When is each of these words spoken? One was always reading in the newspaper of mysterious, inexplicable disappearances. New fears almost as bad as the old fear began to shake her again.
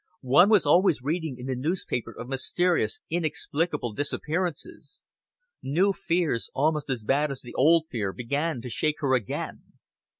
One 0.25 0.49
was 0.49 0.65
always 0.65 1.03
reading 1.03 1.37
in 1.37 1.45
the 1.45 1.53
newspaper 1.53 2.11
of 2.11 2.27
mysterious, 2.27 2.99
inexplicable 3.11 3.93
disappearances. 3.93 5.05
New 5.61 5.93
fears 5.93 6.49
almost 6.55 6.89
as 6.89 7.03
bad 7.03 7.29
as 7.29 7.41
the 7.43 7.53
old 7.53 7.85
fear 7.91 8.11
began 8.11 8.61
to 8.63 8.69
shake 8.69 9.01
her 9.01 9.13
again. 9.13 9.61